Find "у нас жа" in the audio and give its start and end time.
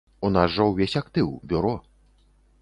0.27-0.65